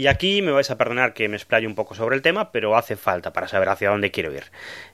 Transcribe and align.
Y 0.00 0.06
aquí 0.06 0.40
me 0.40 0.50
vais 0.50 0.70
a 0.70 0.78
perdonar 0.78 1.12
que 1.12 1.28
me 1.28 1.36
explaye 1.36 1.66
un 1.66 1.74
poco 1.74 1.94
sobre 1.94 2.16
el 2.16 2.22
tema, 2.22 2.52
pero 2.52 2.74
hace 2.74 2.96
falta 2.96 3.34
para 3.34 3.48
saber 3.48 3.68
hacia 3.68 3.90
dónde 3.90 4.10
quiero 4.10 4.32
ir. 4.32 4.44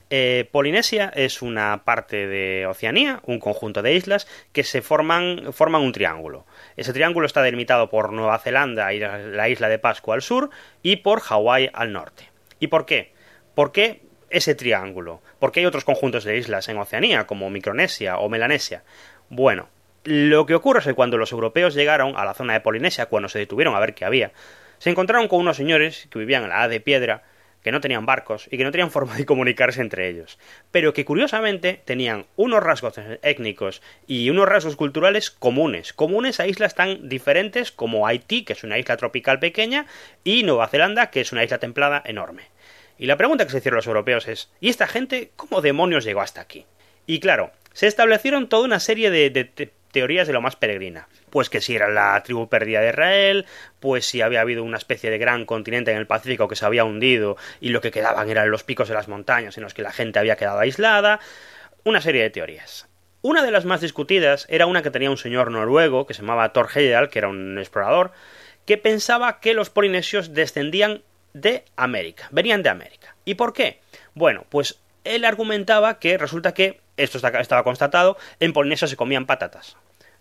Eh, 0.09 0.49
Polinesia 0.51 1.13
es 1.15 1.41
una 1.41 1.85
parte 1.85 2.27
de 2.27 2.67
Oceanía, 2.67 3.21
un 3.23 3.39
conjunto 3.39 3.81
de 3.81 3.93
islas 3.93 4.27
que 4.51 4.65
se 4.65 4.81
forman, 4.81 5.53
forman 5.53 5.81
un 5.81 5.93
triángulo. 5.93 6.45
Ese 6.75 6.91
triángulo 6.91 7.25
está 7.25 7.41
delimitado 7.41 7.89
por 7.89 8.11
Nueva 8.11 8.37
Zelanda 8.39 8.93
y 8.93 8.99
la 8.99 9.47
isla 9.47 9.69
de 9.69 9.79
Pascua 9.79 10.13
al 10.13 10.21
sur 10.21 10.49
y 10.83 10.97
por 10.97 11.21
Hawái 11.21 11.69
al 11.71 11.93
norte. 11.93 12.29
¿Y 12.59 12.67
por 12.67 12.85
qué? 12.85 13.13
¿Por 13.55 13.71
qué 13.71 14.01
ese 14.29 14.55
triángulo? 14.55 15.21
Porque 15.39 15.61
hay 15.61 15.67
otros 15.67 15.85
conjuntos 15.85 16.25
de 16.25 16.35
islas 16.35 16.67
en 16.67 16.79
Oceanía, 16.79 17.25
como 17.27 17.49
Micronesia 17.49 18.17
o 18.17 18.27
Melanesia. 18.27 18.83
Bueno, 19.29 19.69
lo 20.03 20.45
que 20.45 20.55
ocurre 20.55 20.79
es 20.79 20.85
que 20.85 20.95
cuando 20.95 21.17
los 21.17 21.31
europeos 21.31 21.75
llegaron 21.75 22.17
a 22.17 22.25
la 22.25 22.33
zona 22.33 22.51
de 22.51 22.59
Polinesia, 22.59 23.05
cuando 23.05 23.29
se 23.29 23.39
detuvieron 23.39 23.73
a 23.73 23.79
ver 23.79 23.93
qué 23.93 24.03
había, 24.03 24.33
se 24.79 24.89
encontraron 24.89 25.27
con 25.27 25.39
unos 25.39 25.57
señores 25.57 26.07
que 26.11 26.19
vivían 26.19 26.43
en 26.43 26.49
la 26.49 26.59
edad 26.59 26.69
de 26.69 26.79
piedra, 26.79 27.23
que 27.63 27.71
no 27.71 27.81
tenían 27.81 28.05
barcos 28.05 28.47
y 28.49 28.57
que 28.57 28.63
no 28.63 28.71
tenían 28.71 28.91
forma 28.97 29.15
de 29.15 29.25
comunicarse 29.25 29.81
entre 29.81 30.07
ellos, 30.07 30.39
pero 30.71 30.93
que 30.93 31.05
curiosamente 31.05 31.81
tenían 31.83 32.25
unos 32.35 32.63
rasgos 32.63 32.95
étnicos 33.21 33.81
y 34.07 34.29
unos 34.29 34.47
rasgos 34.47 34.75
culturales 34.75 35.31
comunes, 35.31 35.93
comunes 35.93 36.39
a 36.39 36.47
islas 36.47 36.75
tan 36.75 37.09
diferentes 37.09 37.71
como 37.71 38.07
Haití, 38.07 38.43
que 38.43 38.53
es 38.53 38.63
una 38.63 38.77
isla 38.77 38.97
tropical 38.97 39.39
pequeña, 39.39 39.85
y 40.23 40.43
Nueva 40.43 40.67
Zelanda, 40.69 41.09
que 41.09 41.21
es 41.21 41.31
una 41.31 41.43
isla 41.43 41.57
templada 41.57 42.01
enorme. 42.05 42.43
Y 42.97 43.05
la 43.05 43.17
pregunta 43.17 43.45
que 43.45 43.51
se 43.51 43.57
hicieron 43.57 43.77
los 43.77 43.87
europeos 43.87 44.27
es 44.27 44.49
¿y 44.59 44.69
esta 44.69 44.87
gente 44.87 45.31
cómo 45.35 45.61
demonios 45.61 46.03
llegó 46.03 46.21
hasta 46.21 46.41
aquí? 46.41 46.65
Y 47.05 47.19
claro, 47.19 47.51
se 47.73 47.87
establecieron 47.87 48.49
toda 48.49 48.65
una 48.65 48.79
serie 48.79 49.11
de, 49.11 49.29
de 49.29 49.43
teorías 49.91 50.27
de 50.27 50.33
lo 50.33 50.41
más 50.41 50.55
peregrina. 50.55 51.07
Pues 51.29 51.49
que 51.49 51.61
si 51.61 51.75
era 51.75 51.89
la 51.89 52.21
tribu 52.23 52.47
perdida 52.47 52.81
de 52.81 52.89
Israel, 52.89 53.45
pues 53.79 54.05
si 54.05 54.21
había 54.21 54.41
habido 54.41 54.63
una 54.63 54.77
especie 54.77 55.09
de 55.09 55.17
gran 55.17 55.45
continente 55.45 55.91
en 55.91 55.97
el 55.97 56.07
Pacífico 56.07 56.47
que 56.47 56.55
se 56.55 56.65
había 56.65 56.83
hundido 56.83 57.37
y 57.61 57.69
lo 57.69 57.81
que 57.81 57.91
quedaban 57.91 58.29
eran 58.29 58.51
los 58.51 58.63
picos 58.63 58.87
de 58.87 58.93
las 58.93 59.07
montañas 59.07 59.57
en 59.57 59.63
los 59.63 59.73
que 59.73 59.81
la 59.81 59.91
gente 59.91 60.19
había 60.19 60.35
quedado 60.35 60.59
aislada. 60.59 61.19
Una 61.83 62.01
serie 62.01 62.23
de 62.23 62.29
teorías. 62.29 62.87
Una 63.21 63.43
de 63.43 63.51
las 63.51 63.65
más 63.65 63.81
discutidas 63.81 64.45
era 64.49 64.67
una 64.67 64.83
que 64.83 64.91
tenía 64.91 65.09
un 65.09 65.17
señor 65.17 65.51
noruego 65.51 66.05
que 66.05 66.13
se 66.13 66.21
llamaba 66.21 66.53
Thor 66.53 66.69
Heyerdahl, 66.73 67.09
que 67.09 67.19
era 67.19 67.27
un 67.27 67.57
explorador, 67.57 68.11
que 68.65 68.77
pensaba 68.77 69.39
que 69.39 69.53
los 69.53 69.69
polinesios 69.69 70.33
descendían 70.33 71.01
de 71.33 71.65
América, 71.75 72.27
venían 72.31 72.63
de 72.63 72.69
América. 72.69 73.15
¿Y 73.25 73.35
por 73.35 73.53
qué? 73.53 73.79
Bueno, 74.13 74.45
pues 74.49 74.79
él 75.03 75.25
argumentaba 75.25 75.99
que 75.99 76.17
resulta 76.17 76.53
que, 76.53 76.79
esto 76.97 77.17
estaba 77.17 77.63
constatado, 77.63 78.17
en 78.39 78.53
Polinesia 78.53 78.87
se 78.87 78.97
comían 78.97 79.25
patatas. 79.25 79.77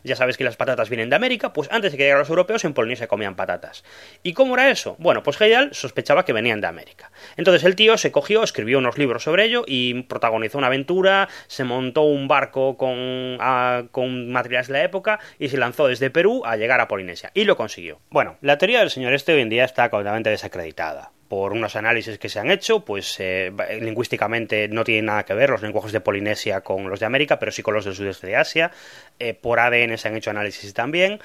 Ya 0.06 0.14
sabes 0.14 0.36
que 0.36 0.44
las 0.44 0.56
patatas 0.56 0.88
vienen 0.88 1.10
de 1.10 1.16
América, 1.16 1.52
pues 1.52 1.68
antes 1.72 1.90
de 1.90 1.98
que 1.98 2.04
llegaran 2.04 2.20
los 2.20 2.28
europeos 2.28 2.64
en 2.64 2.74
Polinesia 2.74 3.08
comían 3.08 3.34
patatas. 3.34 3.82
¿Y 4.22 4.34
cómo 4.34 4.54
era 4.54 4.70
eso? 4.70 4.94
Bueno, 5.00 5.24
pues 5.24 5.40
Heyal 5.40 5.74
sospechaba 5.74 6.24
que 6.24 6.32
venían 6.32 6.60
de 6.60 6.68
América. 6.68 7.10
Entonces 7.36 7.64
el 7.64 7.74
tío 7.74 7.98
se 7.98 8.12
cogió, 8.12 8.44
escribió 8.44 8.78
unos 8.78 8.98
libros 8.98 9.24
sobre 9.24 9.44
ello 9.44 9.64
y 9.66 10.02
protagonizó 10.02 10.58
una 10.58 10.68
aventura, 10.68 11.28
se 11.48 11.64
montó 11.64 12.02
un 12.02 12.28
barco 12.28 12.76
con, 12.76 13.38
con 13.90 14.30
materiales 14.30 14.68
de 14.68 14.74
la 14.74 14.84
época 14.84 15.18
y 15.40 15.48
se 15.48 15.56
lanzó 15.56 15.88
desde 15.88 16.10
Perú 16.10 16.42
a 16.44 16.56
llegar 16.56 16.80
a 16.80 16.86
Polinesia. 16.86 17.32
Y 17.34 17.44
lo 17.44 17.56
consiguió. 17.56 17.98
Bueno, 18.10 18.36
la 18.42 18.58
teoría 18.58 18.80
del 18.80 18.90
señor 18.90 19.12
este 19.12 19.34
hoy 19.34 19.40
en 19.40 19.48
día 19.48 19.64
está 19.64 19.90
completamente 19.90 20.30
desacreditada 20.30 21.10
por 21.28 21.52
unos 21.52 21.76
análisis 21.76 22.18
que 22.18 22.28
se 22.28 22.38
han 22.38 22.50
hecho, 22.50 22.84
pues 22.84 23.16
eh, 23.18 23.52
lingüísticamente 23.80 24.68
no 24.68 24.84
tienen 24.84 25.06
nada 25.06 25.24
que 25.24 25.34
ver 25.34 25.50
los 25.50 25.62
lenguajes 25.62 25.92
de 25.92 26.00
Polinesia 26.00 26.60
con 26.60 26.88
los 26.88 27.00
de 27.00 27.06
América, 27.06 27.38
pero 27.38 27.52
sí 27.52 27.62
con 27.62 27.74
los 27.74 27.84
del 27.84 27.94
sudeste 27.94 28.26
de 28.28 28.36
Asia. 28.36 28.70
Eh, 29.18 29.34
por 29.34 29.58
ADN 29.58 29.98
se 29.98 30.08
han 30.08 30.16
hecho 30.16 30.30
análisis 30.30 30.72
también. 30.74 31.20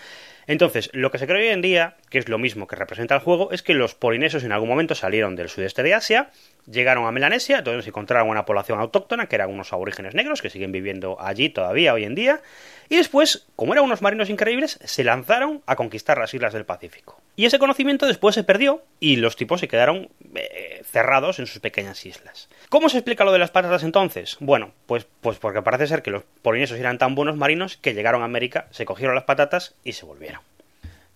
Entonces, 0.52 0.90
lo 0.92 1.12
que 1.12 1.18
se 1.18 1.28
cree 1.28 1.48
hoy 1.48 1.54
en 1.54 1.62
día, 1.62 1.96
que 2.10 2.20
es 2.20 2.28
lo 2.28 2.38
mismo 2.38 2.68
que 2.68 2.76
representa 2.76 3.16
el 3.16 3.22
juego, 3.22 3.54
es 3.54 3.64
que 3.64 3.74
los 3.74 3.96
polinesios 3.96 4.44
en 4.44 4.52
algún 4.52 4.68
momento 4.68 4.96
salieron 4.96 5.38
del 5.38 5.48
sudeste 5.48 5.82
de 5.82 5.94
Asia, 5.94 6.30
llegaron 6.70 7.06
a 7.06 7.12
Melanesia, 7.14 7.62
donde 7.62 7.84
se 7.84 7.88
encontraron 7.88 8.28
una 8.28 8.44
población 8.44 8.78
autóctona, 8.82 9.28
que 9.28 9.36
eran 9.38 9.50
unos 9.50 9.72
aborígenes 9.72 10.14
negros, 10.14 10.42
que 10.42 10.50
siguen 10.50 10.74
viviendo 10.74 11.16
allí 11.22 11.48
todavía 11.48 11.94
hoy 11.94 12.04
en 12.04 12.16
día, 12.16 12.42
y 12.90 12.98
después, 12.98 13.48
como 13.56 13.72
eran 13.72 13.86
unos 13.86 14.02
marinos 14.02 14.30
increíbles, 14.30 14.78
se 14.84 15.06
lanzaron 15.06 15.62
a 15.68 15.78
conquistar 15.78 16.18
las 16.18 16.34
islas 16.34 16.52
del 16.52 16.66
Pacífico. 16.66 17.22
Y 17.38 17.46
ese 17.46 17.58
conocimiento 17.58 18.06
después 18.06 18.36
se 18.36 18.44
perdió 18.44 18.84
y 19.00 19.16
los 19.16 19.38
tipos 19.38 19.62
se 19.62 19.70
quedaron 19.70 20.10
eh, 20.36 20.61
cerrados 20.84 21.40
en 21.40 21.48
sus 21.48 21.60
pequeñas 21.60 22.06
islas. 22.06 22.50
¿Cómo 22.70 22.90
se 22.90 22.98
explica 22.98 23.24
lo 23.24 23.32
de 23.32 23.40
las 23.40 23.52
patatas 23.52 23.84
entonces? 23.84 24.38
Bueno, 24.40 24.72
pues, 24.86 25.06
pues 25.22 25.38
porque 25.38 25.62
parece 25.62 25.88
ser 25.88 26.02
que 26.02 26.12
los 26.12 26.24
polinesios 26.42 26.80
eran 26.80 26.98
tan 26.98 27.16
buenos 27.16 27.38
marinos 27.38 27.78
que 27.78 27.94
llegaron 27.94 28.22
a 28.22 28.26
América, 28.26 28.68
se 28.72 28.86
cogieron 28.86 29.16
las 29.16 29.26
patatas 29.26 29.76
y 29.84 29.94
se 29.94 30.06
volvieron. 30.06 30.42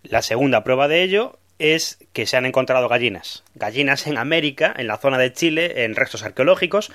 La 0.04 0.22
segunda 0.22 0.64
prueba 0.64 0.88
de 0.88 1.04
ello 1.04 1.40
es 1.58 2.00
que 2.14 2.26
se 2.26 2.38
han 2.38 2.46
encontrado 2.46 2.90
gallinas. 2.90 3.44
Gallinas 3.56 4.08
en 4.08 4.18
América, 4.18 4.74
en 4.78 4.88
la 4.88 4.98
zona 4.98 5.18
de 5.18 5.34
Chile, 5.34 5.86
en 5.86 5.96
restos 5.96 6.24
arqueológicos, 6.24 6.92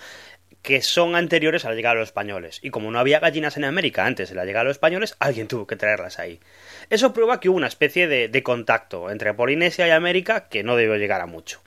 que 0.63 0.83
son 0.83 1.17
anteriores 1.17 1.65
a 1.65 1.71
la 1.71 1.75
llegada 1.75 1.95
de 1.95 2.01
los 2.01 2.11
españoles. 2.11 2.61
Y 2.63 2.71
como 2.71 2.91
no 2.91 2.99
había 2.99 3.21
gallinas 3.21 3.57
en 3.57 3.65
América 3.65 4.05
antes 4.05 4.29
de 4.29 4.35
la 4.35 4.45
llegada 4.45 4.65
de 4.65 4.69
los 4.69 4.77
españoles, 4.77 5.17
alguien 5.19 5.49
tuvo 5.49 5.67
que 5.67 5.77
traerlas 5.77 6.19
ahí. 6.19 6.41
Eso 6.91 7.13
prueba 7.13 7.41
que 7.41 7.49
hubo 7.49 7.57
una 7.57 7.67
especie 7.67 8.07
de, 8.07 8.29
de 8.29 8.43
contacto 8.43 9.11
entre 9.11 9.33
Polinesia 9.33 9.89
y 9.89 9.91
América 9.91 10.49
que 10.49 10.63
no 10.63 10.77
debió 10.77 10.97
llegar 10.97 11.23
a 11.23 11.27
mucho. 11.27 11.63